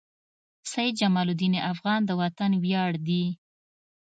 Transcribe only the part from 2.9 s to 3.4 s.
دي.